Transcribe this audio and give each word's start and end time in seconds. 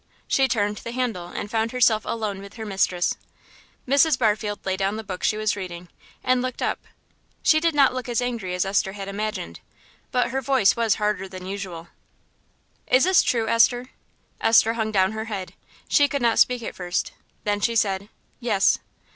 She 0.27 0.47
turned 0.47 0.77
the 0.77 0.93
handle, 0.93 1.27
and 1.27 1.51
found 1.51 1.71
herself 1.71 2.01
alone 2.05 2.41
with 2.41 2.55
her 2.55 2.65
mistress. 2.65 3.17
Mrs. 3.87 4.17
Barfield 4.17 4.65
laid 4.65 4.79
down 4.79 4.95
the 4.95 5.03
book 5.03 5.23
she 5.23 5.37
was 5.37 5.55
reading, 5.55 5.89
and 6.23 6.41
looked 6.41 6.63
up. 6.63 6.79
She 7.43 7.59
did 7.59 7.75
not 7.75 7.93
look 7.93 8.09
as 8.09 8.19
angry 8.19 8.55
as 8.55 8.65
Esther 8.65 8.93
had 8.93 9.07
imagined, 9.07 9.59
but 10.11 10.31
her 10.31 10.41
voice 10.41 10.75
was 10.75 10.95
harder 10.95 11.27
than 11.29 11.45
usual. 11.45 11.89
"Is 12.87 13.03
this 13.03 13.21
true, 13.21 13.47
Esther?" 13.47 13.91
Esther 14.39 14.73
hung 14.73 14.91
down 14.91 15.11
her 15.11 15.25
head. 15.25 15.53
She 15.87 16.07
could 16.07 16.19
not 16.23 16.39
speak 16.39 16.63
at 16.63 16.73
first; 16.73 17.11
then 17.43 17.59
she 17.61 17.75
said, 17.75 18.09
"Yes." 18.39 18.79